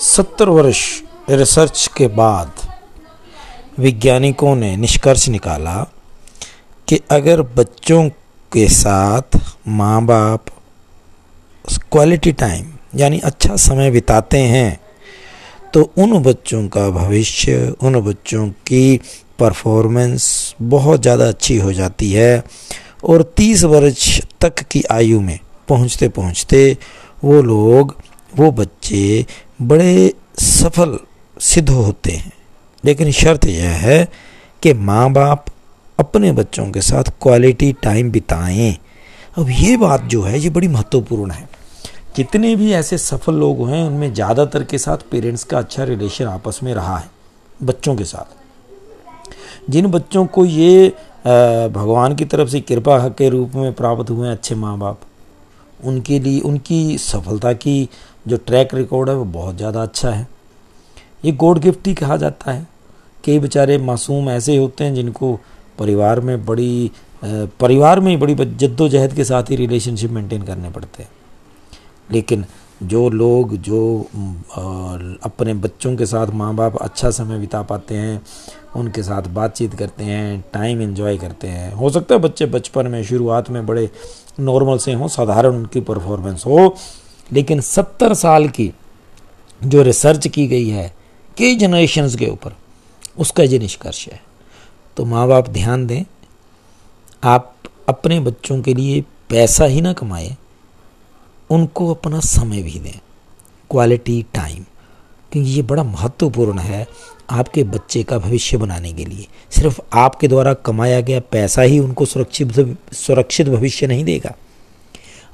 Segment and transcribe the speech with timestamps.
[0.00, 2.52] सत्तर वर्ष रिसर्च के बाद
[3.78, 5.86] वैज्ञानिकों ने निष्कर्ष निकाला
[6.88, 8.08] कि अगर बच्चों
[8.52, 9.22] के साथ
[9.68, 10.44] माँ बाप
[11.92, 14.80] क्वालिटी टाइम यानी अच्छा समय बिताते हैं
[15.74, 19.00] तो उन बच्चों का भविष्य, उन बच्चों की
[19.38, 22.44] परफॉर्मेंस बहुत ज़्यादा अच्छी हो जाती है
[23.04, 25.38] और तीस वर्ष तक की आयु में
[25.68, 26.78] पहुँचते पहुँचते
[27.24, 27.94] वो लोग,
[28.36, 29.26] वो बच्चे
[29.58, 30.98] बड़े सफल
[31.40, 32.32] सिद्ध होते हैं।
[32.84, 34.08] लेकिन शर्त यह है
[34.62, 35.44] कि माँ बाप
[35.98, 38.76] अपने बच्चों के साथ क्वालिटी टाइम बिताएँ।
[39.38, 41.48] अब ये बात जो है, ये बड़ी महत्वपूर्ण है।
[42.16, 46.60] कितने भी ऐसे सफल लोग हैं, उनमें ज़्यादातर के साथ पेरेंट्स का अच्छा रिलेशन आपस
[46.62, 47.08] में रहा है,
[47.60, 50.88] बच्चों के साथ। जिन बच्चों को ये
[51.24, 55.00] भगवान की तरफ़ से कृपा के रूप में प्राप्त हुए हैं अच्छे माँ बाप
[55.80, 57.88] उनके लिए, उनकी सफलता की
[58.28, 60.26] जो ट्रैक रिकॉर्ड है, वो बहुत ज़्यादा अच्छा है।
[61.24, 62.66] ये गॉड गिफ्ट ही कहा जाता है।
[63.24, 65.38] कई बेचारे मासूम ऐसे होते हैं जिनको
[65.78, 66.90] परिवार में बड़ी
[67.24, 71.10] परिवार में ही बड़ी जद्दोजहद के साथ ही रिलेशनशिप मेंटेन करने पड़ते हैं।
[72.10, 72.44] लेकिन
[72.82, 74.00] जो लोग, जो
[75.24, 78.20] अपने बच्चों के साथ माँ बाप अच्छा समय बिता पाते हैं,
[78.76, 83.02] उनके साथ बातचीत करते हैं टाइम एंजॉय करते हैं। हो सकता है बच्चे बचपन में,
[83.04, 83.88] शुरुआत में बड़े
[84.40, 86.74] नॉर्मल से हों, साधारण उनकी परफॉर्मेंस हो,
[87.30, 88.72] लेकिन सत्तर साल की
[89.60, 90.92] जो रिसर्च की गई है,
[91.36, 92.56] कई जनरेशन्स के ऊपर,
[93.18, 94.20] उसका ये निष्कर्ष है।
[94.96, 96.04] तो माँ बाप ध्यान दें,
[97.24, 97.54] आप
[97.88, 100.36] अपने बच्चों के लिए पैसा ही ना कमाएँ
[101.50, 102.98] उनको अपना समय भी दें।
[103.70, 104.64] क्वालिटी टाइम
[105.32, 106.86] क्योंकि ये बड़ा महत्वपूर्ण है
[107.30, 112.04] आपके बच्चे का भविष्य बनाने के लिए। सिर्फ़ आपके द्वारा कमाया गया पैसा ही उनको
[112.04, 114.34] सुरक्षित सुरक्षित भविष्य नहीं देगा।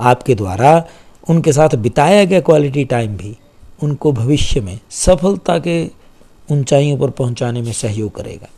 [0.00, 0.84] आपके द्वारा
[1.28, 3.36] उनके साथ बिताया गया क्वालिटी टाइम भी
[3.82, 5.84] उनको भविष्य में सफलता के
[6.50, 8.48] ऊंचाइयों पर पहुँचाने में सहयोग करेगा।